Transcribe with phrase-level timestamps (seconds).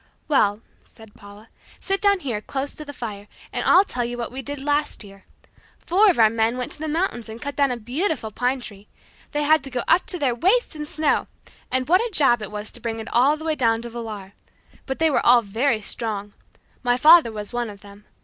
[0.27, 1.47] "Well," said Paula,
[1.79, 5.03] "sit down here, close to the fire, and I'll tell you what we did last
[5.03, 5.25] year.
[5.77, 8.87] Four of our men went to the mountains and cut down a beautiful pine tree.
[9.31, 11.27] They had to go up to their waists in snow,
[11.69, 14.33] and what a job it was to bring it all the way down to Villar.
[14.87, 16.33] But they were all very strong.
[16.81, 18.05] My father was one of them.